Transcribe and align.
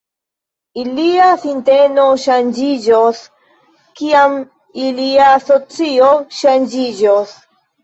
Ilia 0.83 1.27
sinteno 1.43 2.05
ŝanĝiĝos, 2.23 3.21
kiam 4.01 4.41
ilia 4.87 5.29
socio 5.53 6.11
ŝanĝiĝos. 6.43 7.39